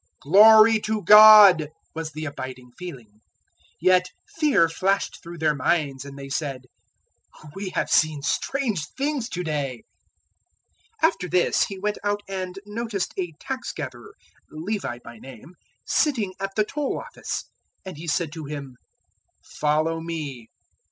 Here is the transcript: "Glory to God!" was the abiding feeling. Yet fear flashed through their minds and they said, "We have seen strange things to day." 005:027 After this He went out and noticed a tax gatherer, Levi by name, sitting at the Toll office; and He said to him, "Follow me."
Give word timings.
"Glory 0.19 0.79
to 0.79 1.03
God!" 1.03 1.69
was 1.93 2.11
the 2.13 2.25
abiding 2.25 2.71
feeling. 2.75 3.21
Yet 3.79 4.09
fear 4.27 4.67
flashed 4.67 5.21
through 5.21 5.37
their 5.37 5.53
minds 5.53 6.05
and 6.05 6.17
they 6.17 6.27
said, 6.27 6.63
"We 7.53 7.69
have 7.75 7.87
seen 7.91 8.23
strange 8.23 8.87
things 8.97 9.29
to 9.29 9.43
day." 9.43 9.83
005:027 11.03 11.07
After 11.07 11.29
this 11.29 11.63
He 11.65 11.77
went 11.77 11.99
out 12.03 12.23
and 12.27 12.57
noticed 12.65 13.13
a 13.15 13.33
tax 13.39 13.71
gatherer, 13.73 14.15
Levi 14.49 14.97
by 15.03 15.19
name, 15.19 15.53
sitting 15.85 16.33
at 16.39 16.55
the 16.55 16.63
Toll 16.63 16.97
office; 16.97 17.43
and 17.85 17.95
He 17.97 18.07
said 18.07 18.31
to 18.31 18.45
him, 18.45 18.77
"Follow 19.43 19.99
me." 20.01 20.49